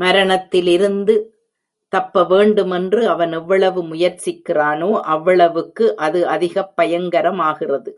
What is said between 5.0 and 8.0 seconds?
அவ்வளவுக்கு அது அதிகப் பயங்கரமாகிறது.